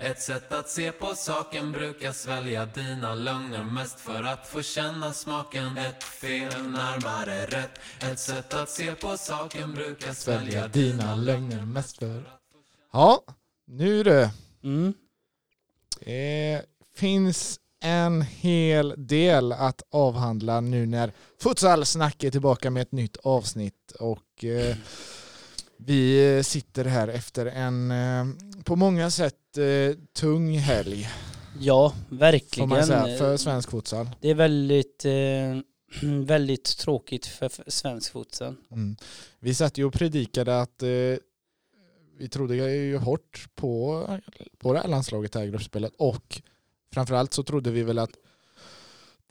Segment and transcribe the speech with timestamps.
[0.00, 5.12] Ett sätt att se på saken brukar svälja dina lögner mest för att få känna
[5.12, 5.78] smaken.
[5.78, 7.70] Ett fel, närmare rätt.
[8.00, 12.30] Ett sätt att se på saken brukar svälja dina lögner mest för.
[12.92, 13.22] Ja,
[13.66, 14.30] nu du.
[14.62, 14.94] Mm.
[16.00, 16.62] Det
[16.96, 21.12] finns en hel del att avhandla nu när
[21.42, 24.76] Futsal-snack är tillbaka med ett nytt avsnitt och eh,
[25.78, 28.24] vi sitter här efter en eh,
[28.64, 31.08] på många sätt eh, tung helg
[31.60, 32.86] Ja, verkligen.
[32.86, 34.10] säga för svensk futsal.
[34.20, 38.54] Det är väldigt, eh, väldigt tråkigt för svensk futsal.
[38.70, 38.96] Mm.
[39.40, 40.88] Vi satt ju och predikade att eh,
[42.18, 44.06] vi trodde ju hårt på,
[44.58, 46.42] på det här landslaget här i gruppspelet och
[46.92, 48.12] framförallt så trodde vi väl att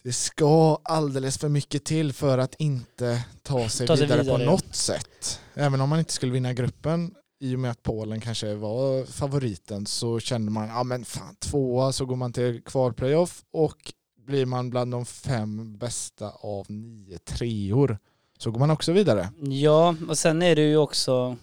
[0.04, 4.46] det ska alldeles för mycket till för att inte ta sig, Ta sig vidare, vidare.
[4.46, 5.40] på något sätt.
[5.54, 9.86] Även om man inte skulle vinna gruppen i och med att Polen kanske var favoriten
[9.86, 13.94] så kände man, ja men fan tvåa så går man till kvalplayoff och
[14.26, 17.98] blir man bland de fem bästa av nio treor
[18.38, 19.30] så går man också vidare.
[19.42, 21.38] Ja, och sen är det ju också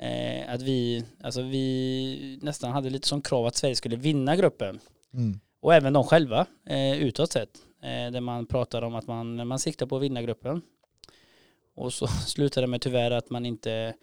[0.00, 4.80] eh, att vi, alltså vi nästan hade lite som krav att Sverige skulle vinna gruppen.
[5.14, 5.40] Mm.
[5.62, 7.58] Och även de själva eh, utåt sett.
[7.82, 10.62] Eh, där man pratar om att man, man siktar på att vinna gruppen.
[11.74, 13.94] Och så slutar det med tyvärr att man inte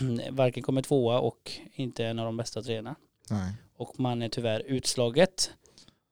[0.30, 2.94] varken kommer tvåa och inte är en av de bästa treorna.
[3.30, 5.50] Nej, Och man är tyvärr utslaget.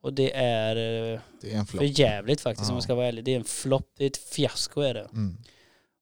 [0.01, 2.77] Och det är eh, det är för jävligt faktiskt om Ja.
[2.77, 3.25] jag ska vara ärlig.
[3.25, 5.09] Det är en flopp, det är ett fiasko är det.
[5.13, 5.37] Mm.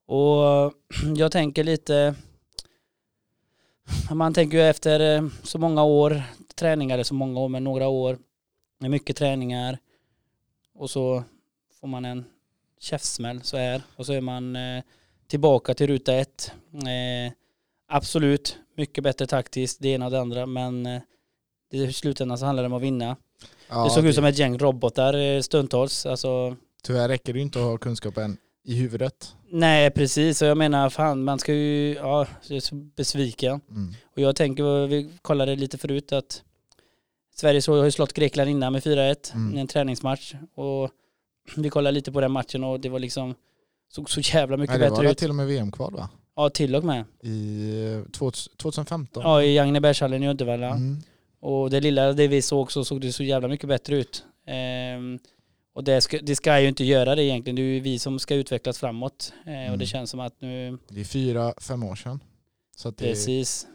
[0.07, 0.73] Och
[1.17, 2.15] jag tänker lite,
[4.11, 6.23] man tänker ju efter eh, så många år,
[6.55, 8.19] träningar eller så många år, men några år
[8.79, 9.79] med mycket träningar
[10.75, 11.25] och så
[11.81, 12.25] får man en
[12.81, 14.83] käftsmäll så här och så är man eh,
[15.29, 16.53] tillbaka till ruta ett.
[16.73, 17.33] Eh,
[17.89, 21.03] absolut, mycket bättre taktiskt, det ena och det andra, men eh,
[21.71, 23.17] det, i slutändan så handlar det om att vinna.
[23.69, 27.59] Ja, det såg ut som ett gäng robotar stundtals, alltså Tyvärr räcker det ju inte
[27.59, 29.37] att ha kunskapen i huvudet.
[29.51, 33.61] Nej precis, och jag menar fan man ska ju, ja, jag är så besviken.
[33.71, 33.95] Mm.
[34.05, 36.43] Och jag tänker, vi kollade lite förut att
[37.37, 39.57] Sverige så har ju slått Grekland innan med 4-1 Mm.
[39.57, 40.35] i en träningsmatch.
[40.55, 40.91] Och
[41.57, 43.35] vi kollade lite på den matchen och det var liksom,
[43.93, 45.19] såg så jävla mycket Nej, det var bättre ut.
[45.19, 46.09] till och med VM-kval va?
[46.37, 47.05] Ja till och med.
[47.23, 47.71] I
[48.07, 48.11] eh,
[48.59, 49.23] 2015.
[49.23, 50.69] Ja i Agnebergshallen i Uddevalla.
[50.71, 51.03] Mm.
[51.41, 54.25] Och det lilla det vi såg så såg det så jävla mycket bättre ut.
[54.47, 55.19] Ehm,
[55.75, 57.57] och det ska, det ska ju inte göra det egentligen.
[57.57, 59.33] Det är ju vi som ska utvecklas framåt.
[59.47, 59.79] Eh, Och Mm.
[59.79, 62.21] det känns som att nu, Det är fyra, fem år sedan.
[62.77, 63.67] Så precis.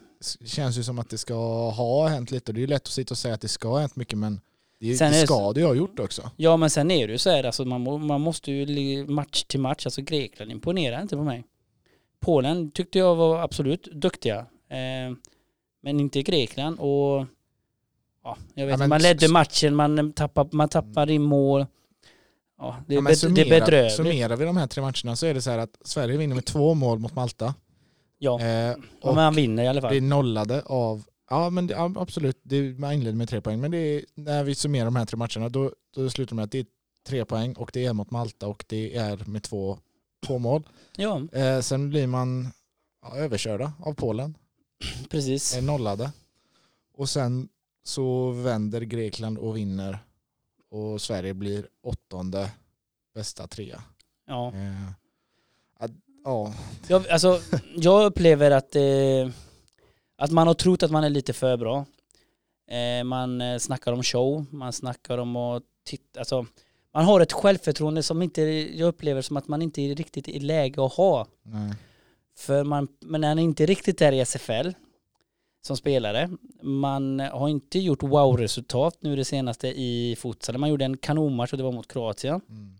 [0.45, 1.33] Känns ju som att det ska
[1.69, 2.53] ha hänt lite.
[2.53, 4.41] Det är ju lätt att sitta och säga att det ska ha hänt mycket men
[4.79, 6.31] det, Sen det är det ska ju ha gjort också.
[6.37, 9.59] Ja men sen är det ju så här, alltså man, man måste ju match till
[9.59, 11.43] match, alltså Grekland imponerar inte på mig.
[12.19, 14.37] Polen tyckte jag var absolut duktiga.
[14.69, 15.15] Eh,
[15.83, 17.25] men inte Grekland och
[18.23, 21.65] ja, jag vet Ja, man ledde matchen, man tappar, man tappar in mål.
[22.57, 23.95] Ja, det är, Ja, bed- det är summera- bedrövligt.
[23.95, 26.45] Summerar vi de här tre matcherna så är det så här att Sverige vinner med
[26.45, 27.53] två mål mot Malta.
[28.23, 30.03] Ja, Eh, och man vinner i alla det är fall.
[30.03, 33.61] nollade av, ja men det, ja, absolut, det, man inleder med tre poäng.
[33.61, 36.43] Men det är, när vi summerar de här tre matcherna då, då slutar det med
[36.45, 36.65] att det är
[37.07, 39.77] tre poäng och det är mot Malta och det är med två,
[40.27, 40.63] två mål.
[40.97, 42.51] Ja, Eh, sen blir man
[43.01, 44.37] ja, överkörda av Polen,
[45.09, 45.57] precis.
[45.57, 46.11] är nollade.
[46.97, 47.49] Och sen
[47.83, 49.99] så vänder Grekland och vinner
[50.71, 52.51] och Sverige blir åttonde
[53.15, 53.83] bästa trea.
[54.27, 54.47] Ja.
[54.47, 54.91] Eh,
[56.23, 56.53] ja,
[56.87, 57.39] Jag, alltså,
[57.75, 59.29] jag upplever att, eh,
[60.17, 61.85] att man har trott att man är lite för bra.
[62.71, 66.45] Eh, man eh, snackar om show, man snackar om att titta, alltså,
[66.93, 70.39] man har ett självförtroende som inte, jag upplever som att man inte är riktigt i
[70.39, 71.27] läge att ha.
[71.43, 71.73] nej.
[72.37, 74.69] För man, men är inte riktigt är i SFL
[75.61, 76.29] som spelare.
[76.61, 80.57] Man har inte gjort wow-resultat nu det senaste i futsal.
[80.57, 82.41] Man gjorde en kanonmatch och det var mot Kroatien.
[82.49, 82.77] Mm.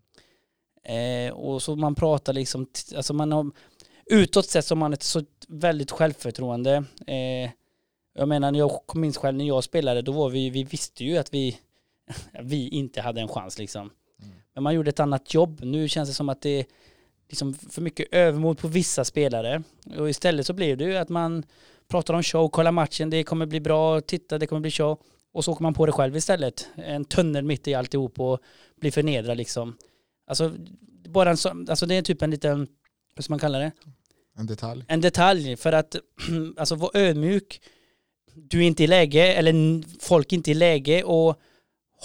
[0.84, 3.52] Eh, och så man pratar liksom, alltså man har,
[4.06, 6.84] utåt sett så har man ett så väldigt självförtroende.
[7.08, 7.52] Eh,
[8.14, 11.34] jag menar, jag minns själv när jag spelade, då var vi, vi visste ju att
[11.34, 11.58] vi,
[12.42, 13.82] vi inte hade en chans liksom.
[13.82, 14.34] Mm.
[14.54, 15.60] Men man gjorde ett annat jobb.
[15.64, 16.66] Nu känns det som att det är
[17.30, 19.64] liksom för mycket övermod på vissa spelare.
[19.98, 21.44] Och istället så blir det ju att man
[21.88, 24.98] pratar om show, kolla matchen, det kommer bli bra, titta, det kommer bli show.
[25.34, 26.68] Och så åker man på det själv istället.
[26.76, 28.40] En tunnel mitt i alltihop och
[28.80, 29.78] blir förnedrad liksom.
[30.32, 30.52] Alltså,
[31.10, 32.68] bara en sån, alltså det är typ en liten,
[33.16, 33.72] vad ska man kalla det?
[34.38, 34.86] En detalj.
[34.88, 35.96] En detalj för att,
[36.58, 37.62] alltså vara ödmjuk.
[38.36, 41.40] Du är inte i läge, eller folk är inte i läge och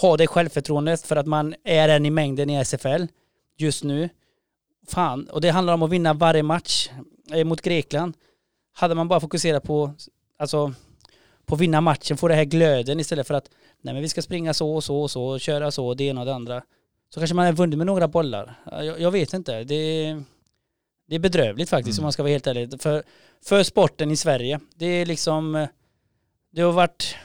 [0.01, 3.05] ha det självförtroendet för att man är en i mängden i SFL
[3.57, 4.09] just nu.
[4.87, 6.89] Fan, och det handlar om att vinna varje match
[7.31, 8.13] eh, mot Grekland.
[8.73, 9.93] Hade man bara fokuserat på,
[10.39, 10.73] alltså
[11.45, 13.49] på att vinna matchen, få det här glöden istället för att
[13.81, 16.21] nej men vi ska springa så och så och så, och köra så, det ena
[16.21, 16.63] och det andra.
[17.09, 18.55] Så kanske man har vunnit med några bollar.
[18.71, 19.63] Jag, jag vet inte.
[19.63, 20.15] Det,
[21.07, 22.03] det är bedrövligt faktiskt Mm.
[22.03, 22.81] om man ska vara helt ärlig.
[22.81, 23.03] För,
[23.45, 24.59] för sporten i Sverige.
[24.75, 25.67] Det är liksom,
[26.51, 27.15] det har varit,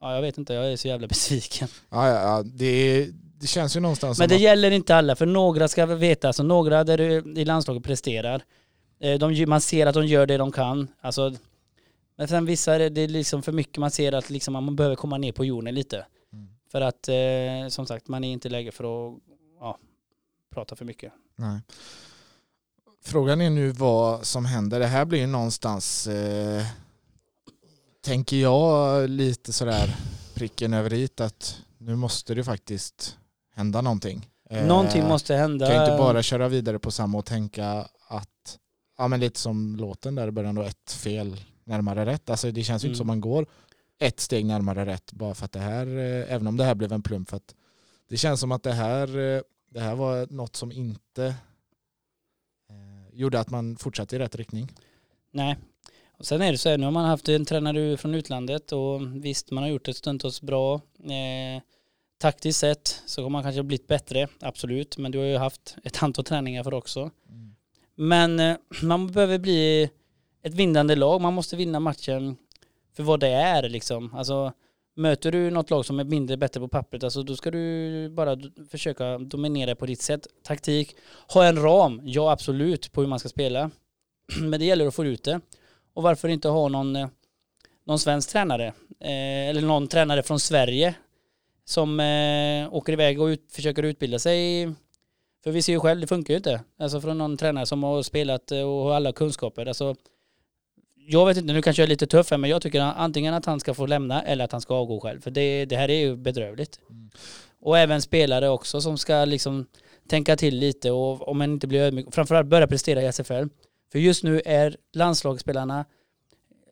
[0.00, 1.68] ja jag vet inte, jag är så jävla besviken.
[1.90, 2.42] Ja, ja, ja.
[2.42, 3.06] Det,
[3.40, 6.84] det känns ju någonstans Men det gäller inte alla, för några ska veta, alltså några
[6.84, 7.00] där
[7.38, 8.42] i landslaget presterar,
[9.00, 10.88] eh, de, man ser att de gör det de kan.
[11.00, 11.34] Alltså,
[12.16, 15.18] men sen vissa det är liksom för mycket, man ser att liksom man behöver komma
[15.18, 16.06] ner på jorden lite.
[16.72, 18.84] För att eh, som sagt, man är inte läge för
[19.14, 19.18] att
[19.60, 19.78] ja,
[20.54, 21.12] prata för mycket.
[21.36, 21.60] Nej.
[23.02, 24.80] Frågan är nu vad som händer.
[24.80, 26.64] Det här blir ju någonstans, eh,
[28.04, 29.96] tänker jag, lite sådär
[30.34, 33.18] pricken över i att nu måste det faktiskt
[33.54, 34.28] hända någonting.
[34.50, 35.66] Eh, Någonting måste hända.
[35.66, 38.58] Kan inte bara köra vidare på samma och tänka att,
[38.98, 42.30] ja men lite som låten där i början då, ett fel närmare rätt.
[42.30, 42.92] Alltså det känns ju Mm.
[42.92, 43.46] inte som man går
[44.00, 46.92] ett steg närmare rätt bara för att det här, eh, även om det här blev
[46.92, 47.54] en plump för att
[48.08, 51.24] det känns som att det här, eh, det här var något som inte
[52.70, 54.72] eh, gjorde att man fortsatte i rätt riktning.
[55.30, 55.56] Nej.
[56.18, 59.24] Och sen är det så här, nu har man haft en tränare från utlandet och
[59.24, 60.74] visst man har gjort det stundtals bra.
[60.98, 61.62] Eh,
[62.18, 64.98] taktiskt sett så har man kanske blivit bättre, absolut.
[64.98, 67.10] Men du har ju haft ett antal träningar för också.
[67.94, 69.90] Men eh, man behöver bli
[70.42, 71.20] ett vinnande lag.
[71.20, 72.36] Man måste vinna matchen
[72.96, 74.14] för vad det är liksom.
[74.14, 74.52] Alltså
[74.96, 78.36] möter du något lag som är mindre bättre på pappret, alltså då ska du bara
[78.70, 80.26] försöka dominera på ditt sätt.
[80.42, 80.96] Taktik,
[81.32, 83.70] ha en ram, ja absolut, på hur man ska spela.
[84.40, 85.40] Men det gäller att få ut det.
[85.94, 87.08] Och varför inte ha någon, eh,
[87.86, 88.66] någon svensk tränare,
[89.00, 90.94] eh, eller någon tränare från Sverige
[91.64, 94.68] som eh, åker iväg och ut, försöker utbilda sig
[95.44, 96.60] för vi ser ju själv, det funkar ju inte.
[96.78, 99.66] Alltså från någon tränare som har spelat eh, och har alla kunskaper.
[99.66, 99.94] Alltså,
[101.12, 103.44] jag vet inte, nu kanske jag är lite tuff här, men jag tycker antingen att
[103.44, 105.20] han ska få lämna eller att han ska avgå själv.
[105.20, 106.80] För det, det här är ju bedrövligt.
[106.90, 107.10] Mm.
[107.60, 109.66] Och även spelare också som ska liksom
[110.08, 113.44] tänka till lite och om man inte blir ödmjuk, framförallt börja prestera i SFL.
[113.92, 115.84] För just nu är landslagsspelarna,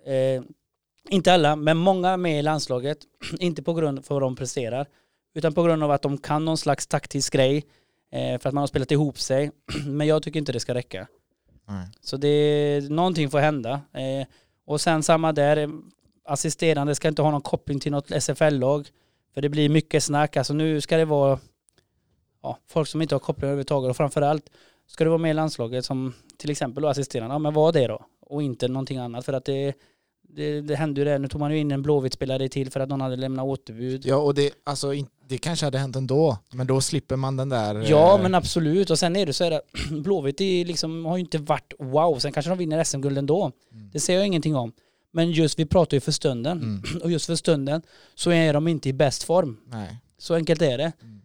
[0.07, 0.43] eh,
[1.11, 2.99] inte alla, men många med i landslaget,
[3.39, 4.87] inte på grund av vad de presterar,
[5.35, 7.65] utan på grund av att de kan någon slags taktisk grej,
[8.13, 9.51] eh, för att man har spelat ihop sig.
[9.87, 11.07] Men jag tycker inte det ska räcka.
[11.69, 11.87] Nej.
[12.01, 13.81] Så det, någonting får hända.
[13.93, 14.27] Eh,
[14.67, 15.69] och sen samma där, eh,
[16.25, 18.89] assisterande ska inte ha någon koppling till något SFL-lag.
[19.35, 20.37] För det blir mycket snack.
[20.37, 21.39] Alltså nu ska det vara
[22.43, 23.91] ja, folk som inte har koppling överhuvudtaget.
[23.91, 24.51] Och framförallt
[24.87, 27.35] ska det vara med i landslaget som till exempel då assisterande.
[27.35, 28.05] Ja men vad det då?
[28.21, 29.25] Och inte någonting annat.
[29.25, 29.75] För att det,
[30.23, 31.19] det, det hände ju det.
[31.19, 34.07] Nu tog man ju in en Blåvitt-spelare till för att någon hade lämnat återbud.
[34.07, 37.49] Ja och det, alltså, in- det kanske hade hänt ändå, men då slipper man den
[37.49, 37.91] där...
[37.91, 41.21] Ja eh, men absolut och sen är det så här att Blåvitt liksom, har ju
[41.21, 43.53] inte varit wow, sen kanske de vinner SM-guld ändå.
[43.73, 43.91] Mm.
[43.93, 44.73] Det säger jag ingenting om.
[45.13, 46.83] Men just vi pratar ju för stunden Mm.
[47.03, 47.83] och just för stunden
[48.15, 49.61] så är de inte i bäst form.
[49.67, 49.99] Nej.
[50.19, 50.93] Så enkelt är det.
[51.03, 51.21] Mm.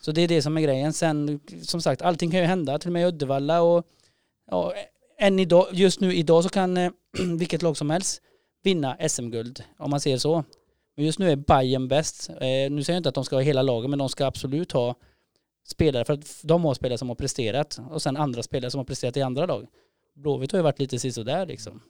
[0.00, 0.92] Så det är det som är grejen.
[0.92, 3.84] Sen som sagt allting kan ju hända till och med i Uddevalla och
[4.50, 4.74] ja,
[5.18, 6.90] än idag, just nu idag så kan eh,
[7.38, 8.22] vilket lag som helst
[8.62, 10.44] vinna SM-guld om man ser så.
[10.98, 12.28] Men just nu är Bayern bäst.
[12.30, 12.36] Eh,
[12.70, 14.94] nu säger jag inte att de ska ha hela laget men de ska absolut ha
[15.66, 18.84] spelare för att de har spelare som har presterat och sen andra spelare som har
[18.84, 19.66] presterat i andra lag.
[20.14, 21.80] Blåvitt har ju varit lite sisådär liksom.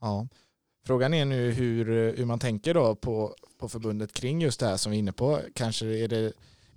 [0.00, 0.28] Ja.
[0.86, 4.76] Frågan är nu hur, hur man tänker då på, på förbundet kring just det här
[4.76, 5.40] som vi är inne på.
[5.54, 6.32] Kanske är det,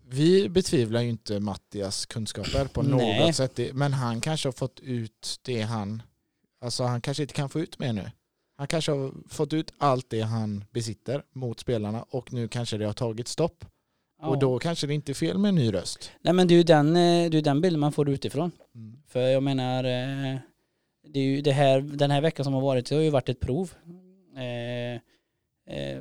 [0.08, 3.26] vi betvivlar ju inte Mattias kunskaper på Nej.
[3.26, 6.02] något sätt, Det- men han kanske har fått ut det han,
[6.62, 8.12] alltså han kanske inte kan få ut mer nu.
[8.58, 12.86] Han kanske har fått ut allt det han besitter mot spelarna och nu kanske det
[12.86, 13.66] har tagit stopp.
[14.22, 14.28] Ja.
[14.28, 16.12] Och då kanske det inte är fel med en ny röst.
[16.22, 18.52] Nej men det är ju den, eh, det är den bilden man får utifrån.
[18.76, 18.98] Mm.
[19.08, 20.38] För jag menar, eh,
[21.14, 23.30] det är ju det här, den här veckan som har varit, det har ju varit
[23.30, 23.74] ett prov.
[24.38, 25.02] Eh,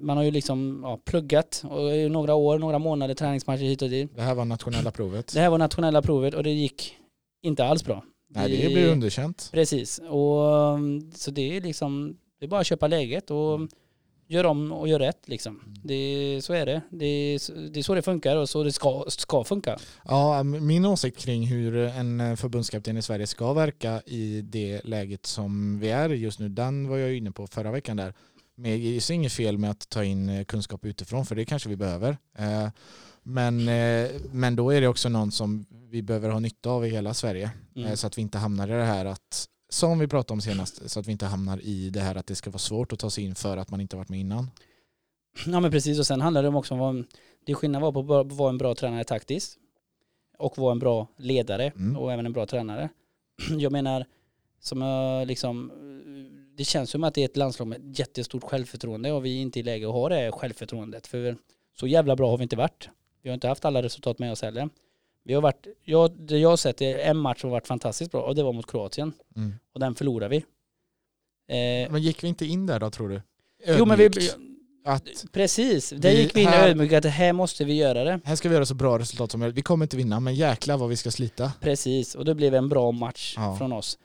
[0.01, 3.91] Man har ju liksom ja, pluggat och i några år, några månader träningsmatcher hit och
[3.91, 4.17] dit.
[4.17, 5.33] Det här var nationella provet.
[5.35, 6.97] Det här var nationella provet och det gick
[7.43, 8.05] inte alls bra.
[8.29, 9.49] Nej, det blir underkänt.
[9.53, 13.61] Precis, och um, så det är liksom, det är bara att köpa läget och
[14.29, 15.63] gör om och gör rätt liksom.
[15.85, 16.81] Det, så är det.
[16.91, 17.39] Det
[17.71, 19.79] det är så det funkar och så det ska, ska funka.
[20.05, 25.79] Ja, min åsikt kring hur en förbundskapten i Sverige ska verka i det läget som
[25.79, 28.15] vi är just nu, den var jag inne på förra veckan där.
[28.55, 31.77] Men det är inget fel med att ta in kunskap utifrån, för det kanske vi
[31.77, 32.17] behöver.
[32.39, 32.69] Eh,
[33.23, 36.91] Men, eh, men då är det också någon som vi behöver ha nytta av i
[36.91, 37.51] hela Sverige.
[37.77, 37.89] Mm.
[37.89, 40.91] Eh, Så att vi inte hamnar i det här att, som vi pratade om senast,
[40.91, 43.11] så att vi inte hamnar i det här att det ska vara svårt att ta
[43.11, 44.51] sig in för att man inte varit med innan.
[45.47, 47.05] Ja men precis och sen handlar det om också om vad,
[47.47, 49.59] det är skillnad på att vara en bra tränare taktiskt
[50.39, 51.97] och vara en bra ledare Mm.
[51.97, 52.89] och även en bra tränare.
[53.59, 54.07] Jag menar,
[54.61, 55.73] som liksom,
[56.57, 59.61] det känns som att det är ett landslag med jättestort självförtroende och vi är inte
[59.61, 61.07] i läge att ha det självförtroendet.
[61.07, 61.37] För
[61.75, 62.89] så jävla bra har vi inte varit.
[63.23, 64.69] Vi har inte haft alla resultat med oss heller.
[65.27, 68.11] Vi har varit, jag, det jag har sett är en match som har varit fantastiskt
[68.13, 69.13] bra och det var mot Kroatien.
[69.37, 69.55] Mm.
[69.75, 70.37] Och den förlorade vi.
[71.49, 73.23] Eh, Men gick vi inte in där då tror du?
[73.79, 74.09] jo men vi.
[74.85, 78.21] Att precis, där Vi- gick vi in här- ödmjukt att här måste vi göra det.
[78.25, 79.57] här ska vi göra så bra resultat som möjligt.
[79.59, 81.53] Vi kommer inte vinna men jäklar vad vi ska slita.
[81.61, 83.57] Precis, och det blev en bra match Ja.
[83.59, 83.99] från oss.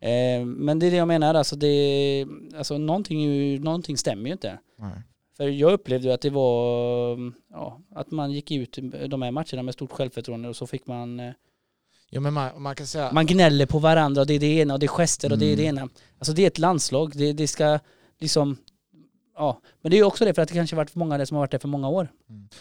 [0.00, 2.26] Eh, men det är det jag menar, alltså, det,
[2.56, 4.58] alltså någonting, någonting stämmer ju inte.
[4.78, 4.90] Nej.
[5.42, 7.18] För jag upplevde ju att det var,
[7.50, 11.20] ja, att man gick ut de här matcherna med stort självförtroende och så fick man,
[11.20, 11.32] eh,
[12.10, 14.74] Ja men man, man kan säga, man gnäller på varandra och det är det ena
[14.74, 15.78] och det är gester och det är det Mm.
[15.78, 15.88] ena.
[16.18, 17.78] Alltså det är ett landslag, det, det ska
[18.20, 18.56] liksom,
[19.36, 19.60] ja.
[19.80, 21.34] Men det är ju också det för att det kanske varit för många där som
[21.34, 22.08] har varit där för många år.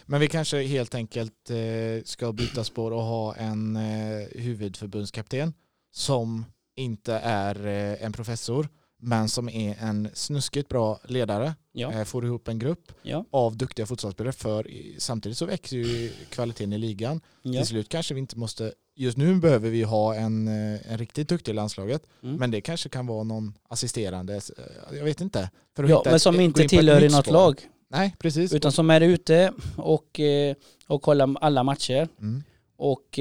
[0.05, 5.53] men vi kanske helt enkelt eh, ska byta spår och ha en eh, huvudförbundskapten
[5.91, 6.45] som
[6.75, 8.67] inte är eh, en professor
[9.01, 11.55] men som är en snuskigt bra ledare.
[11.72, 14.67] Ja, Eh, får ihop en grupp ja, av duktiga fotbollsspelare för
[14.98, 17.22] samtidigt så växer ju kvaliteten i ligan.
[17.41, 17.60] ja.
[17.60, 21.29] Till slut kanske vi inte måste, just nu behöver vi ha en, eh, en riktigt
[21.29, 22.36] duktig i landslaget Mm.
[22.36, 25.50] men det kanske kan vara någon assisterande, eh, jag vet inte.
[25.75, 27.34] För att ja hitta men ett- som gå inte ett tillhör i något spår.
[27.34, 27.62] lag.
[27.89, 28.53] Nej, precis.
[28.53, 30.20] Utan som är ute och,
[30.88, 32.08] och kollar alla matcher.
[32.20, 32.43] Mm.
[32.77, 33.20] Och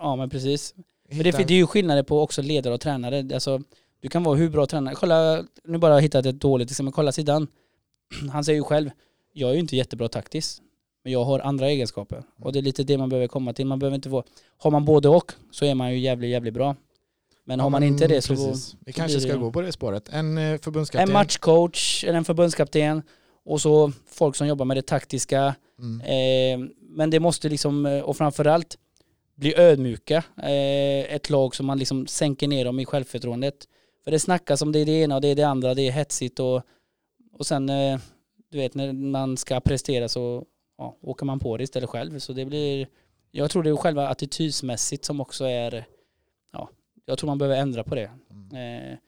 [0.00, 0.74] ja men precis.
[1.08, 3.34] Men Hitta det, det är ju skillnader på också ledare och tränare.
[3.34, 3.62] Alltså,
[4.00, 4.94] du kan vara hur bra tränare.
[4.94, 6.92] Kolla, nu bara hittat ett dåligt exempel.
[6.92, 7.46] Kolla sidan.
[8.32, 8.90] Han säger ju själv,
[9.32, 10.62] jag är ju inte jättebra taktiskt.
[11.04, 12.22] Men jag har andra egenskaper.
[12.38, 13.66] Och det är lite det man behöver komma till.
[13.66, 14.24] Man behöver inte vara,
[14.58, 16.76] har man både och så är man ju jävligt, jävligt bra.
[17.44, 18.76] Men Ja, har man inte det så precis.
[18.86, 20.08] Vi kanske ska det- gå på det spåret.
[20.08, 21.08] En eh, förbundskapten.
[21.08, 23.02] en matchcoach eller en förbundskapten
[23.44, 25.54] och så folk som jobbar med det taktiska.
[25.78, 26.00] Mm.
[26.00, 28.78] Eh, men det måste liksom, eh, och framförallt
[29.36, 30.16] bli ödmjuka.
[30.42, 33.54] Eh, ett lag som man liksom sänker ner dem i självförtroendet.
[34.10, 35.92] För det snackas om det är det ena och det är det andra, det är
[35.92, 36.62] hetsigt och,
[37.32, 38.00] och sen, eh,
[38.50, 40.44] du vet när man ska prestera så
[40.78, 42.18] ja, åker man på det istället själv.
[42.18, 42.88] Så det blir,
[43.30, 45.84] jag tror det är själva attitydsmässigt som också är,
[46.52, 46.68] ja,
[47.04, 48.10] jag tror man behöver ändra på det.
[48.30, 48.92] Mm.
[48.92, 48.98] Eh,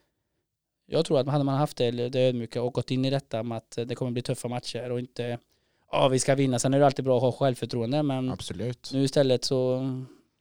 [0.86, 3.58] jag tror att hade man haft det, det ödmjuka och gått in i detta med
[3.58, 5.38] att det kommer bli tuffa matcher och inte
[5.92, 6.58] ja vi ska vinna.
[6.58, 8.90] Sen är det alltid bra att ha självförtroende men Absolut.
[8.92, 9.88] nu istället så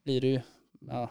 [0.03, 0.41] blir det ju,
[0.87, 1.09] ja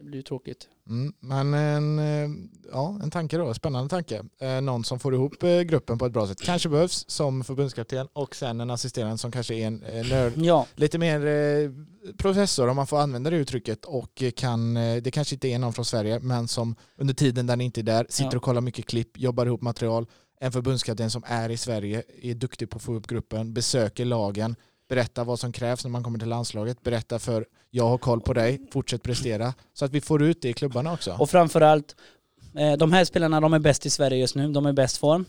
[0.00, 0.68] det blir ju tråkigt.
[0.88, 1.12] Mm.
[1.20, 2.30] Men en, eh,
[2.72, 4.24] ja, en tanke då, spännande tanke.
[4.40, 6.40] Eh, någon som får ihop eh, gruppen på ett bra sätt.
[6.40, 9.76] Kanske behövs som förbundskapten och sen en assisterande som kanske är en
[10.08, 11.20] nörd, Ja, lite mer
[12.16, 15.84] professor om man får använda det uttrycket och kan, det kanske inte är någon från
[15.84, 18.36] Sverige men som under tiden den inte är där sitter Ja.
[18.36, 20.06] och kollar mycket klipp, jobbar ihop material.
[20.40, 24.56] En förbundskapten som är i Sverige, är duktig på att få upp gruppen, besöker lagen,
[24.90, 28.32] berättar vad som krävs när man kommer till landslaget, berättar för jag har koll på
[28.32, 29.54] dig, fortsätt prestera.
[29.74, 31.16] Så att vi får ut det i klubbarna också.
[31.18, 31.96] och framförallt
[32.56, 34.96] eh, de här spelarna de är bäst i Sverige just nu, de är i bäst
[34.96, 35.24] form.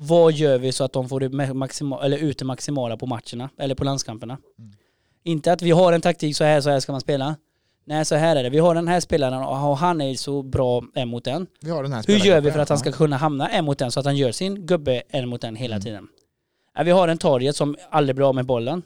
[0.00, 3.50] Vad gör vi så att de får ma- maxima, eller ut det maximala på matcherna
[3.58, 4.38] eller på landskamperna?
[4.58, 4.72] Mm.
[5.24, 7.36] Inte att vi har en taktik så här, så här ska man spela.
[7.84, 8.50] Nej, så här är det.
[8.50, 11.46] Vi har den här spelaren och han är så bra en mot en.
[11.60, 13.80] vi har den här Hur gör vi för att han ska kunna hamna en mot
[13.80, 15.84] en så att han gör sin gubbe en mot en hela Mm.
[15.84, 16.08] tiden?
[16.78, 18.82] Ja, vi har en target som aldrig blir av med bollen.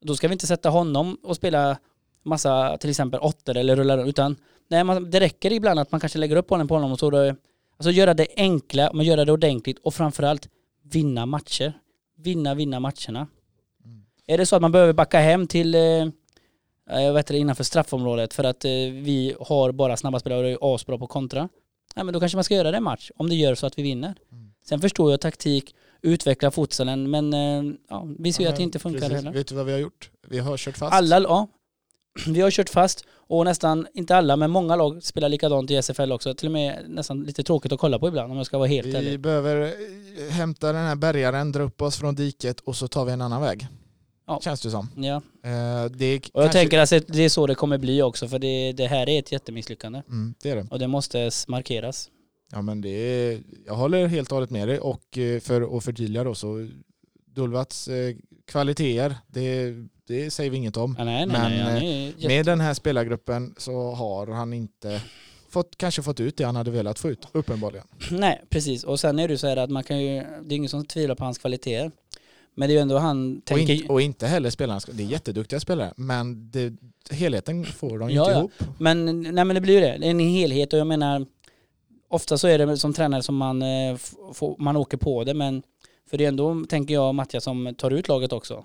[0.00, 1.78] Då ska vi inte sätta honom och spela
[2.22, 4.36] massa till exempel åttor eller rulla runt, utan
[4.68, 7.10] nej, man, det räcker ibland att man kanske lägger upp bollen på honom och så
[7.10, 7.34] då,
[7.76, 10.48] alltså göra det enkla men göra det ordentligt och framförallt
[10.82, 11.72] vinna matcher.
[12.16, 13.26] Vinna, vinna matcherna.
[13.84, 14.04] Mm.
[14.26, 16.06] Är det så att man behöver backa hem till eh,
[16.86, 20.74] jag vet det, innanför straffområdet för att eh, vi har bara snabba spelare och är
[20.74, 21.48] asbra på kontra.
[21.94, 23.78] Ja, men då kanske man ska göra det en match om det gör så att
[23.78, 24.14] vi vinner.
[24.32, 24.52] Mm.
[24.64, 28.78] Sen förstår jag taktik, utveckla futsalen men eh, ja, vi ser ju att det inte
[28.78, 29.14] funkar precis.
[29.16, 29.32] heller.
[29.32, 30.10] Vet du vad vi har gjort?
[30.28, 30.94] Vi har kört fast.
[30.94, 31.48] Alla, ja.
[32.26, 36.12] Vi har kört fast och nästan, inte alla, men många lag spelar likadant i SFL
[36.12, 36.34] också.
[36.34, 38.86] Till och med nästan lite tråkigt att kolla på ibland om jag ska vara helt
[38.86, 39.20] Vi ärlig.
[39.20, 43.12] behöver eh, hämta den här bärgaren, dra upp oss från diket och så tar vi
[43.12, 43.66] en annan väg.
[44.26, 44.40] Ja.
[44.42, 44.88] Känns det som.
[44.96, 45.14] Ja.
[45.16, 45.20] Eh,
[45.90, 48.72] det Och jag kanske- tänker att det är så det kommer bli också för det,
[48.72, 50.02] det här är ett jättemisslyckande.
[50.08, 50.66] Mm, det är det.
[50.70, 52.10] Och det måste markeras.
[52.52, 55.84] Ja men det är, jag håller helt och hållet med dig och eh, för att
[55.84, 56.68] förtydliga då så
[57.26, 58.14] Dulvats eh,
[58.46, 59.74] kvaliteter, det,
[60.06, 60.94] det säger vi inget om.
[60.98, 65.00] Ja, nej, nej, Men, nej, eh, Med den här spelargruppen så har han inte
[65.48, 67.86] fått, kanske fått ut det han hade velat få ut, uppenbarligen.
[68.10, 68.84] Nej, precis.
[68.84, 71.14] Och sen är det så här att man kan ju, det är ingen som tvivlar
[71.14, 71.90] på hans kvaliteter.
[72.56, 73.74] Men det är ju ändå han Och, tänker...
[73.74, 76.72] inte, och inte heller spelarna, det är jätteduktiga spelare, men det,
[77.10, 78.38] helheten får de Ja, inte ja.
[78.38, 78.52] ihop.
[78.78, 79.96] Men, nej, men det blir ju det.
[80.00, 81.26] Det är en helhet och jag menar
[82.08, 83.96] ofta så är det som tränare som man, eh,
[84.32, 85.62] får, man åker på det men
[86.10, 88.64] för det är ändå, tänker jag, Mattias som tar ut laget också.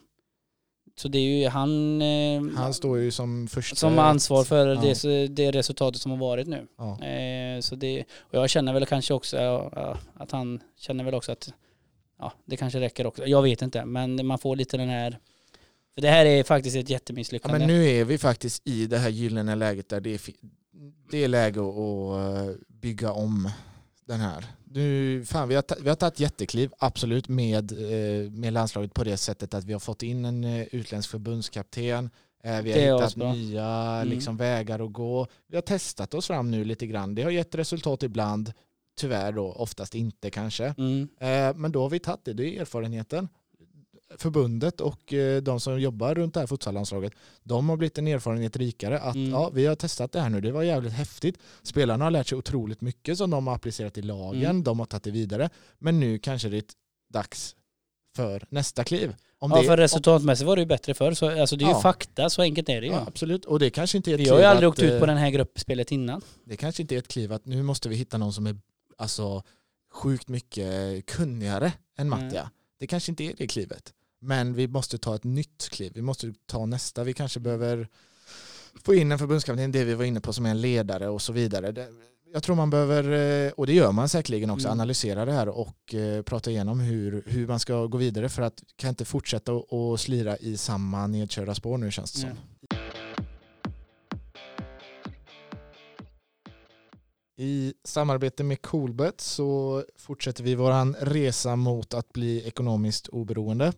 [0.98, 3.75] Så det är ju han, eh, Han står ju som första...
[3.75, 4.81] som ansvar för Ja.
[5.03, 6.67] det, det resultatet som har varit nu.
[6.77, 7.03] Ja.
[7.05, 11.13] Eh, så det, och jag känner väl kanske också ja, ja, att han känner väl
[11.13, 11.53] också att
[12.19, 13.25] ja, det kanske räcker också.
[13.25, 15.19] Jag vet inte, men man får lite den här
[15.96, 17.60] för det här är faktiskt ett Ja, jättemisslyckande.
[17.60, 20.22] men nu är vi faktiskt i det här gyllene läget där det är,
[21.12, 23.50] det är läge att eh, bygga om
[24.06, 24.46] den här.
[24.72, 29.18] Nu, fan, vi, har vi har tagit jättekliv, absolut, med, eh, med landslaget på det
[29.18, 32.10] sättet att vi har fått in en eh, utländsk förbundskapten.
[32.44, 34.08] Vi har Det hittat nya Mm.
[34.08, 35.28] liksom, vägar att gå.
[35.48, 37.16] Vi har testat oss fram nu lite grann.
[37.16, 38.54] Det har gett resultat ibland,
[39.00, 40.76] tyvärr då, oftast inte kanske.
[40.78, 41.10] Mm.
[41.62, 43.28] Men då har vi tagit det, det är erfarenheten.
[44.18, 47.13] Förbundet och eh, de som jobbar runt det här futsallandslaget,
[47.44, 49.00] de har blivit en erfarenhet rikare.
[49.00, 49.30] Att Mm.
[49.32, 51.38] ja, vi har testat det här nu, det var jävligt häftigt.
[51.63, 54.63] Spelarna har lärt sig otroligt mycket som de har applicerat i lagen, Mm.
[54.63, 55.50] de har tagit det vidare.
[55.80, 56.63] Men nu kanske det är
[57.13, 57.56] dags
[58.16, 59.16] för nästa kliv.
[59.39, 61.13] Om Ja det, för resultatmässigt var det ju bättre förr.
[61.13, 61.82] Så, alltså det är ju Ja.
[61.82, 62.94] fakta, så enkelt är det ju.
[62.94, 64.80] Ja, absolut, och det kanske inte är ett Vi kliv har ju aldrig att, åkt
[64.84, 66.22] ut på eh, den här gruppspelet innan.
[66.44, 68.58] Det kanske inte är ett kliv att nu måste vi hitta någon som är
[68.98, 69.44] alltså,
[69.94, 72.25] sjukt mycket kunnigare än Mm.
[72.25, 72.51] Mattia.
[72.80, 73.94] Det kanske inte är det klivet.
[74.22, 75.92] Men vi måste ta ett nytt kliv.
[75.96, 77.04] Vi måste ta nästa.
[77.04, 77.88] Vi kanske behöver
[78.84, 81.34] få in en förbundskapten, det vi var inne på, som är en ledare och så
[81.34, 81.88] vidare.
[82.34, 83.04] Jag tror man behöver,
[83.48, 84.80] eh, och det gör man säkerligen också, Mm.
[84.80, 88.64] analysera det här och eh, prata igenom hur, hur man ska gå vidare för att
[88.76, 92.30] kan inte fortsätta att- slira i samma nedkörda spår nu känns det som.
[92.30, 92.36] Ja.
[97.38, 103.74] I samarbete med Coolbet så fortsätter vi våran resa mot att bli ekonomiskt oberoende.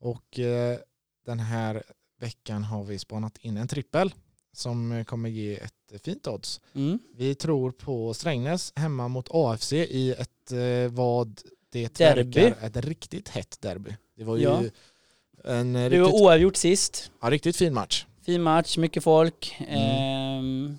[0.00, 0.78] Och eh,
[1.26, 1.82] den här
[2.20, 4.14] veckan har vi spanat in en trippel
[4.52, 6.60] som kommer ge ett fint odds.
[6.74, 6.98] Mm.
[7.16, 12.40] Vi tror på Strängnäs hemma mot AFC i ett eh, vad det Derby.
[12.40, 13.90] verkar ett riktigt hett derby.
[14.16, 14.62] Det var ju Ja.
[15.44, 17.10] en eh, Det var riktigt, oavgjort sist.
[17.20, 18.06] ja, riktigt fin match.
[18.22, 19.56] Fin match, mycket folk.
[19.60, 19.78] Mm.
[19.80, 20.78] Ehm,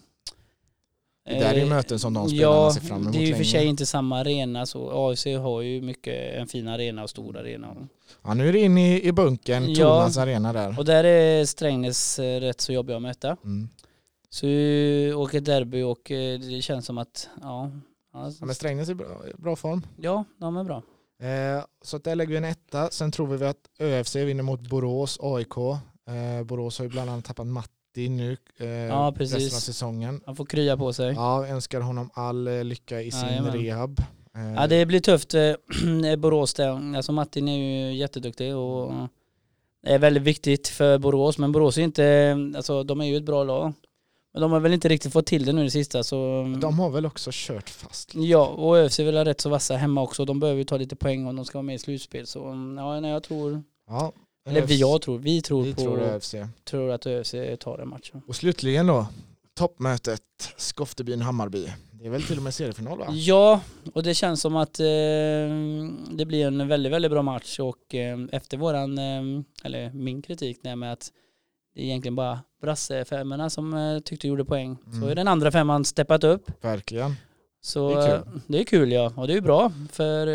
[1.29, 3.27] Det där är ju eh, möten som de spelarna Ja, ser fram emot det är
[3.27, 7.09] ju för sig inte samma arena så AFC har ju mycket en fin arena och
[7.09, 7.75] stor arena.
[8.23, 10.09] Ja, nu är det in i, i bunkern, Ja.
[10.17, 10.79] Arena där.
[10.79, 13.37] Och där är Strängnäs eh, rätt så jobbiga att möta.
[13.43, 13.69] Mm.
[14.29, 17.71] Så vi åker derby och eh, det känns som att, ja.
[18.13, 19.81] Ja, men Strängnäs är i bra, bra form.
[20.01, 20.83] ja de är bra.
[21.21, 22.89] Eh, så där lägger vi en etta.
[22.89, 25.57] Sen tror vi att ÖFC vinner mot Borås, AIK.
[25.57, 27.47] Eh, Borås har ju bland annat tappat
[27.99, 30.21] Matti nu eh, Ja, resten av säsongen.
[30.25, 31.13] Han får krya på sig.
[31.13, 33.53] Ja, önskar honom all eh, lycka i sin Jajamän.
[33.53, 33.99] rehab.
[34.35, 35.33] Eh, Ja det blir tufft.
[35.33, 35.53] eh,
[36.17, 36.95] Borås där.
[36.97, 38.93] Alltså Martin är ju jätteduktig och
[39.83, 41.37] det är väldigt viktigt för Borås.
[41.37, 43.73] Men Borås är inte, alltså de är ju ett bra lag.
[44.33, 46.15] Men de har väl inte riktigt fått till det nu det sista så.
[46.61, 48.15] De har väl också kört fast.
[48.15, 50.25] Ja och ÖFC vill ha rätt så vassa hemma också.
[50.25, 52.27] De behöver ju ta lite poäng om de ska vara med i slutspel.
[52.27, 52.39] Så
[52.77, 54.11] ja, nej, jag tror, Ja,
[54.49, 56.35] eller vi, jag tror, vi tror vi på, tror tror, ÖFC.
[56.93, 58.21] att ÖFC tar den matchen.
[58.27, 59.07] Och slutligen då,
[59.57, 60.21] toppmötet
[60.57, 61.71] Skoftebyn-Hammarby.
[61.91, 63.05] Det är väl till och med seriefinal va?
[63.11, 63.61] Ja,
[63.93, 64.85] och det känns som att eh,
[66.11, 70.59] det blir en väldigt, väldigt bra match och eh, efter våran, eh, eller min kritik
[70.63, 71.11] där med att
[71.75, 74.77] det är egentligen bara brassefemmorna som eh, tyckte gjorde poäng.
[74.91, 75.09] Så Mm.
[75.09, 76.63] är den andra femman steppat upp.
[76.63, 77.15] Verkligen.
[77.61, 80.33] Så Det är eh, det är kul ja, och det är bra för eh,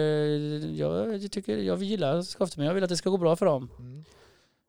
[0.78, 3.70] jag tycker, jag gillar Skoftebyn, jag vill att det ska gå bra för dem.
[3.78, 4.04] Mm.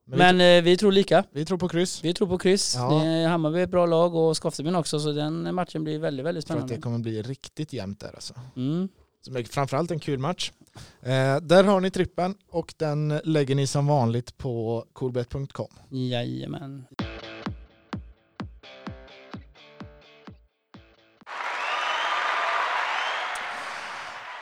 [0.08, 1.24] Men, Men eh, vi tror lika.
[1.32, 2.04] vi, vi tror på kryss.
[2.04, 2.76] Vi tror på kryss.
[2.76, 3.04] Ja.
[3.04, 6.50] Det Hammarby är ett bra lag och Skoftebyn också så den matchen blir väldigt, väldigt
[6.50, 6.76] Jag tror att spännande.
[6.76, 8.34] det kommer bli riktigt jämnt där alltså.
[8.56, 8.90] Mm.
[9.50, 10.52] Framförallt en kul match.
[11.02, 15.68] Eh, där har ni trippen och den lägger ni som vanligt på coolbet.com.
[15.90, 16.86] Jajamän.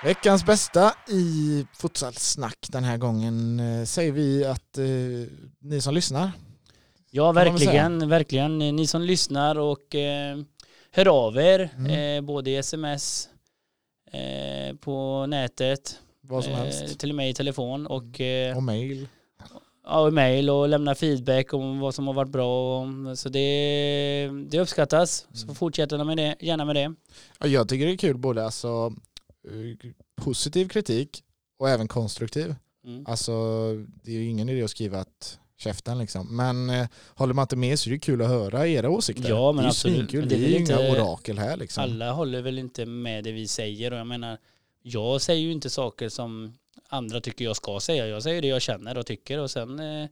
[0.04, 4.86] Veckans bästa i futsalsnack den här gången eh, säger vi att eh,
[5.60, 6.32] ni som lyssnar,
[7.16, 8.58] Ja, verkligen, verkligen.
[8.60, 10.38] Ni som lyssnar och eh,
[10.92, 12.18] hör av er, Mm.
[12.18, 13.30] eh, både i sms,
[14.12, 18.64] eh, på nätet, vad som eh, helst, till och med i telefon och eh, och
[18.64, 19.08] mail.
[19.86, 22.82] ja, i mail och lämna feedback om vad som har varit bra.
[22.82, 22.88] Och,
[23.20, 25.28] så det, det uppskattas.
[25.34, 25.56] Så Mm.
[25.56, 26.94] fortsätter med det, gärna med det.
[27.40, 28.92] Ja, jag tycker det är kul både alltså, eh,
[30.16, 31.24] positiv kritik
[31.60, 32.56] och även konstruktiv.
[32.86, 33.06] Mm.
[33.08, 33.34] Alltså
[34.04, 36.36] det är ju ingen idé att skriva att käften liksom.
[36.38, 39.30] Men eh, håller man inte med så är det kul att höra era åsikter.
[39.30, 40.14] Ja, men det är absolut.
[40.14, 41.84] Men Det är ju inga orakel här liksom.
[41.84, 44.38] Alla håller väl inte med det vi säger och jag menar,
[44.82, 46.54] jag säger ju inte saker som
[46.90, 48.08] andra tycker jag ska säga.
[48.08, 50.10] Jag säger det jag känner och tycker och sen eh,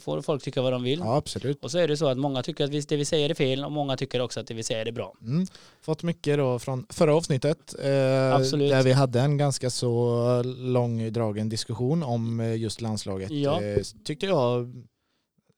[0.00, 0.98] får folk tycka vad de vill.
[0.98, 1.64] Ja, absolut.
[1.64, 3.72] Och så är det så att många tycker att det vi säger är fel och
[3.72, 5.14] många tycker också att det vi säger är bra.
[5.22, 5.46] Mm.
[5.80, 12.02] Fått mycket då från förra avsnittet eh, där vi hade en ganska så långdragen diskussion
[12.02, 13.30] om eh, just landslaget.
[13.30, 13.62] Ja.
[13.62, 14.72] Eh, tyckte jag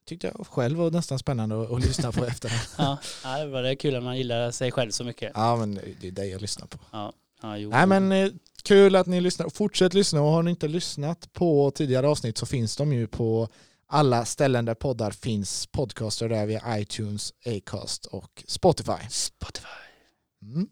[0.07, 2.53] tyckte jag själv var nästan spännande att, att lyssna på efter.
[2.79, 5.33] Ja, ja, det var det kul att man gillar sig själv så mycket.
[5.35, 6.79] Ja, men det är det jag lyssnar på.
[6.93, 7.13] Ja,
[7.57, 7.71] jo.
[7.71, 8.31] Nej, men eh,
[8.63, 9.49] kul att ni lyssnar.
[9.49, 13.49] Fortsätt lyssna och har ni inte lyssnat på tidigare avsnitt så finns de ju på
[13.89, 15.67] alla ställen där poddar finns.
[15.67, 19.09] Podcaster där via iTunes, Acast och Spotify.
[19.11, 19.67] Spotify.
[20.43, 20.69] Mm.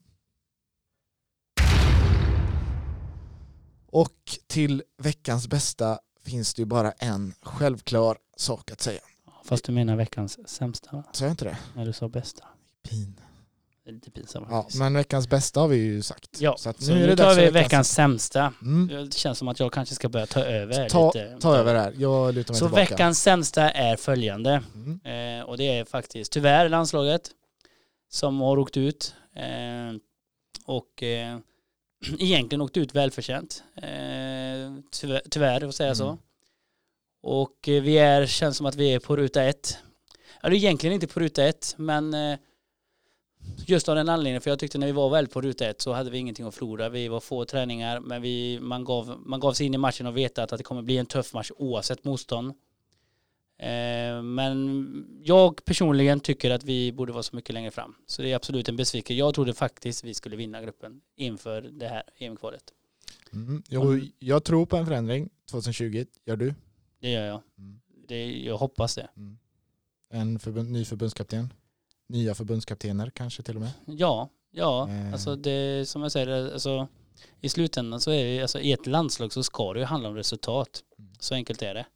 [3.87, 9.01] Och till veckans bästa finns det ju bara en självklar sak att säga.
[9.45, 11.05] Fast du menar veckans sämsta va?
[11.13, 11.59] Sa jag inte det?
[11.75, 12.45] När du sa bästa.
[12.89, 13.21] Pin.
[13.87, 14.79] Lite pinsamt Ja, faktiskt.
[14.79, 16.41] men veckans bästa har vi ju sagt.
[16.41, 18.53] Ja, så, att Så nu nu, är det tar vi för veckans, sämsta.
[18.63, 18.89] Mm.
[19.09, 21.37] Det känns som att jag kanske ska börja ta över Ta, lite.
[21.41, 22.81] ta över här, jag lutar mig Så tillbaka.
[22.91, 24.63] veckans sämsta är följande.
[24.75, 25.41] Mm.
[25.41, 27.31] Eh, och det är faktiskt tyvärr landslaget
[28.11, 29.15] som har åkt ut.
[29.37, 29.97] Eh,
[30.65, 31.39] och eh,
[32.19, 33.63] egentligen åkt ut välförtjänt.
[33.77, 33.83] Eh,
[34.93, 36.07] tyvärr, tyvärr att säga så.
[36.07, 36.19] Mm.
[37.23, 39.79] Och eh, vi är, känns som att vi är på ruta ett.
[40.43, 42.39] Är egentligen inte på ruta ett, men eh,
[43.67, 45.93] just av den anledningen, för jag tyckte när vi var väl på ruta ett så
[45.93, 46.89] hade vi ingenting att förlora.
[46.89, 50.17] Vi var få träningar, men vi, man, gav, man gav sig in i matchen och
[50.17, 52.55] vetat att det kommer bli en tuff match oavsett motstånd.
[53.59, 57.95] Eh, men jag personligen tycker att vi borde vara så mycket längre fram.
[58.07, 59.19] Så det är absolut en besvikelse.
[59.19, 62.65] Jag trodde faktiskt vi skulle vinna gruppen inför det här EM-kvalet.
[63.33, 63.63] Mm.
[63.69, 66.55] Jo, jag tror på en förändring 2020, gör du?
[67.01, 67.43] Det gör jag.
[67.59, 67.81] Mm.
[68.09, 69.09] Det, jag hoppas det.
[69.17, 69.39] Mm.
[70.11, 71.53] En förbund, ny förbundskapten?
[72.09, 73.71] Nya förbundskaptener kanske till och med?
[73.87, 75.13] Ja, ja, Eh.
[75.13, 76.89] alltså det som jag säger, alltså
[77.41, 80.15] i slutändan så är det, alltså i ett landslag så ska det ju handla om
[80.15, 80.83] resultat.
[80.99, 81.13] Mm.
[81.19, 81.87] Så enkelt är det.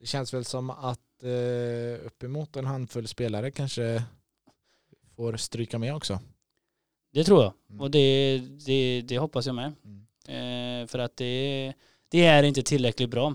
[0.00, 4.02] Det känns väl som att eh, uppemot en handfull spelare kanske
[5.16, 6.18] får stryka med också.
[7.12, 7.52] Det tror jag.
[7.70, 7.80] Mm.
[7.80, 9.72] Och det, det, det hoppas jag med.
[9.84, 10.82] Mm.
[10.82, 11.72] Eh, för att det,
[12.08, 13.34] det är inte tillräckligt bra.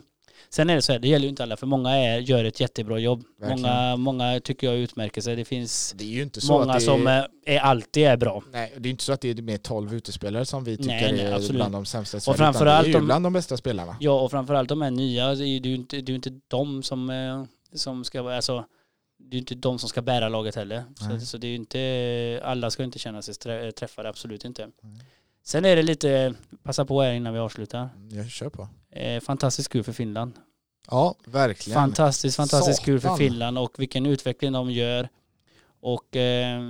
[0.50, 2.60] Sen är det så här, det gäller ju inte alla, för många är, gör ett
[2.60, 3.24] jättebra jobb.
[3.40, 3.62] Verkligen.
[3.62, 5.36] Många, många tycker jag utmärker sig.
[5.36, 8.44] Det finns Det är många det som är, är, är alltid är bra.
[8.52, 11.14] nej, det är inte så att det är med 12 utespelare som vi tycker Nej,
[11.14, 13.58] nej, är bland de sämsta i Och framförallt det är ju de- bland de bästa
[13.58, 13.98] spelarna.
[14.00, 16.84] Ja, och framförallt de här nya, det är ju är inte, det är inte de
[16.84, 17.44] som, eh,
[17.74, 18.66] som ska vara, alltså
[19.18, 20.84] det är inte de som ska bära laget heller.
[21.20, 23.34] Så, så det är inte, alla ska inte känna sig
[23.72, 24.68] träffade, absolut inte.
[24.82, 25.02] Nej.
[25.44, 27.90] Sen är det lite, passa på här innan vi avslutar.
[28.12, 28.68] Jag kör på.
[28.96, 30.34] Eh, fantastiskt kul för Finland.
[30.90, 31.76] Ja, verkligen.
[31.80, 33.16] Fantastiskt, fantastiskt kul för.
[33.16, 35.10] Finland och vilken utveckling de gör.
[35.82, 36.62] Och eh,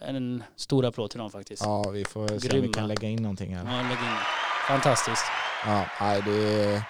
[0.00, 1.62] en stor applåd till dem faktiskt.
[1.62, 3.64] Ja, vi får se om vi kan lägga in någonting här.
[3.64, 4.16] Ja, lägg in.
[4.68, 5.22] Fantastiskt.
[5.66, 6.82] Ja, nej, det är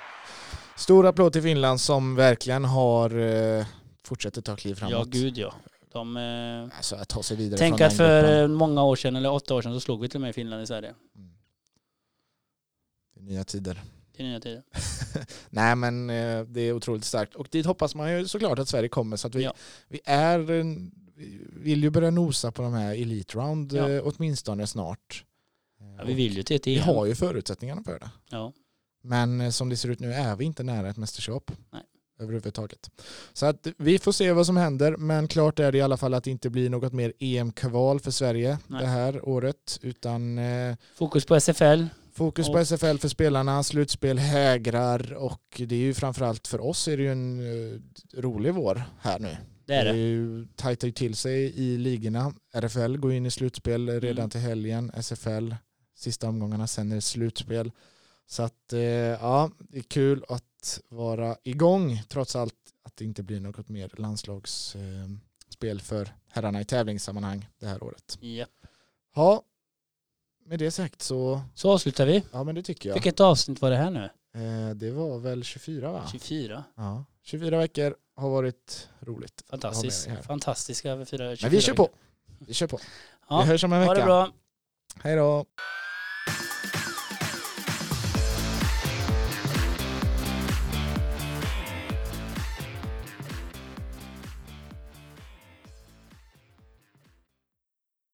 [0.77, 3.67] stor applåd till Finland som verkligen har eh,
[4.05, 4.93] fortsätter ta kliv framåt.
[4.93, 5.55] Ja, gud ja.
[5.93, 8.41] De, eh, Alltså att ta sig vidare tänk att för gruppen.
[8.41, 10.63] eh, många år sedan, eller åtta år sedan, så slog vi till och med Finland
[10.63, 10.95] i Sverige.
[11.17, 11.31] Mm.
[13.15, 13.81] Det är nya tider.
[14.19, 14.63] Är nya tider.
[15.51, 18.89] Nej men eh, det är otroligt starkt och dit hoppas man ju såklart att Sverige
[18.89, 19.55] kommer så att vi, Ja.
[19.89, 20.91] vi är vi
[21.53, 23.89] vill ju börja nosa på de här Elite Round Ja.
[23.91, 25.25] eh, åtminstone snart.
[25.99, 26.85] Ja, vi vill ju till ett Vi EM.
[26.85, 28.11] har ju förutsättningarna för det.
[28.31, 28.53] Ja.
[29.03, 31.51] Men eh, som det ser ut nu är vi inte nära ett mästerskap.
[31.73, 31.83] Nej.
[32.21, 32.91] Överhuvudtaget.
[33.33, 34.97] Så att vi får se vad som händer.
[34.97, 38.11] Men klart är det i alla fall att det inte blir något mer EM-kval för
[38.11, 38.81] Sverige Nej.
[38.81, 39.79] det här året.
[39.83, 40.41] Utan
[40.95, 41.85] Fokus på SFL.
[42.19, 46.97] Fokus på SFL för spelarna, slutspel hägrar och det är ju framförallt för oss är
[46.97, 47.81] det ju en eh,
[48.21, 49.37] rolig vår här nu.
[49.67, 49.99] Det är det.
[49.99, 52.35] ju, tajtar ju till sig i ligorna.
[52.53, 54.31] RFL går in i slutspel redan Mm.
[54.31, 54.91] till helgen.
[54.95, 55.53] SFL
[55.95, 57.73] sista omgångarna, sen är det slutspel.
[58.27, 62.55] Så att eh, ja, det är kul att vara igång trots allt
[62.85, 68.19] att det inte blir något mer landslagsspel för herrarna i tävlingssammanhang det här året.
[68.21, 68.49] Japp.
[69.15, 69.43] Ja,
[70.49, 72.23] med det sagt så, Så avslutar vi.
[72.33, 72.95] ja men det tycker jag.
[72.95, 74.05] Vilket avsnitt var det här nu?
[74.35, 76.03] Eh, det var väl 24 va?
[76.13, 76.65] 24.
[76.77, 79.45] Ja, 24 veckor har varit roligt.
[79.51, 80.09] Fantastiskt.
[80.27, 81.89] Fantastiska över fyra- 24 Men vi kör på.
[82.39, 82.79] Vi kör på.
[83.29, 84.07] Ja, Vi hörs om en Ha det vecka.
[84.07, 84.33] bra.
[85.03, 85.45] Hej då.